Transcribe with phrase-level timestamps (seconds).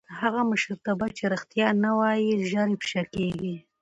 [0.19, 3.55] هغه مشرتابه چې رښتیا نه وايي ژر افشا کېږي